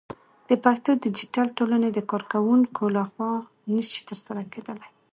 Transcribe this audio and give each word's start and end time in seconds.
د 0.49 0.51
پښتو 0.63 0.91
ديجيتل 1.05 1.47
ټولنې 1.57 1.89
د 1.93 1.99
کارکوونکو 2.11 2.83
لخوا 2.97 3.31
نشي 3.73 4.01
ترسره 4.09 4.41
کېدلى 4.53 4.87